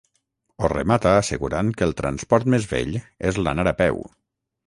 Ho 0.63 0.69
remata 0.71 1.09
assegurant 1.17 1.69
que 1.81 1.85
el 1.89 1.93
transport 2.01 2.49
més 2.55 2.67
vell 2.73 2.97
és 3.33 3.39
l'anar 3.49 3.67
a 3.73 3.77
peu. 3.85 4.01